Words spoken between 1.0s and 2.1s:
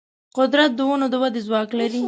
د ودې ځواک لري.